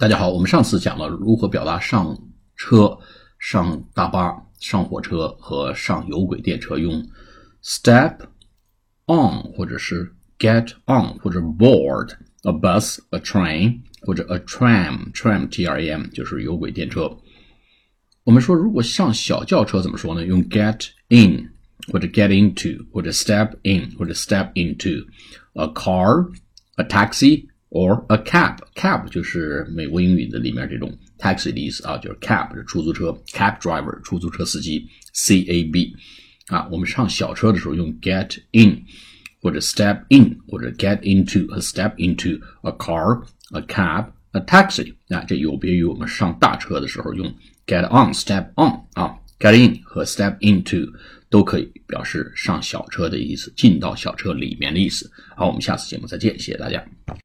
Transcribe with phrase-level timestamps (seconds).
[0.00, 2.18] 大家好，我们上次讲了如何表达上
[2.56, 2.98] 车、
[3.38, 7.06] 上大巴、上火车和上有轨电车，用
[7.62, 8.16] step
[9.04, 12.12] on 或者是 get on 或者 board
[12.44, 17.14] a bus, a train 或者 a tram, tram t r a m 就是有轨电车。
[18.24, 20.24] 我们说如果上小轿车怎么说呢？
[20.24, 21.52] 用 get in
[21.92, 25.04] 或者 get into 或者 step in 或者 step into
[25.52, 26.30] a car,
[26.76, 27.48] a taxi。
[27.75, 35.93] Or a cab cab 就是美国英语的里面这种 taxi 的意思啊，就是 cab 是出租车，cab driver 出租车司机，c a b
[36.47, 38.81] 啊，我们上小车的时候用 get in
[39.41, 43.21] 或者 step in 或者 get into 和 step into a car
[43.51, 47.27] a cab a taxi 啊，这有别于我们上大车的时候用
[47.67, 50.89] get on step on 啊，get in 和 step into
[51.29, 55.11] 都可以表示上小车的意思，进到小车里面的意思。
[55.35, 56.81] 好，我们下次节目再见，谢谢大家。